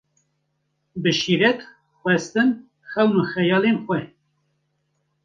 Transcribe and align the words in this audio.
Bi 1.01 1.11
şîret, 1.19 1.59
xwestin, 2.01 2.49
xewn 2.91 3.13
û 3.21 3.23
xeyalên 3.31 3.77
xwe 3.85 4.01